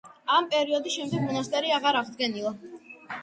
[0.35, 2.55] ამ პერიოდის შემდეგ მონასტერი აღარ აღდგენილა.